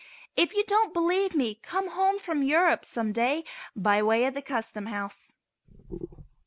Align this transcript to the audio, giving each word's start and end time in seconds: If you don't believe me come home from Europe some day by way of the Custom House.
If 0.35 0.55
you 0.55 0.63
don't 0.63 0.95
believe 0.95 1.35
me 1.35 1.53
come 1.53 1.89
home 1.91 2.17
from 2.17 2.41
Europe 2.41 2.85
some 2.85 3.11
day 3.11 3.43
by 3.75 4.01
way 4.01 4.25
of 4.25 4.33
the 4.33 4.41
Custom 4.41 4.87
House. 4.87 5.33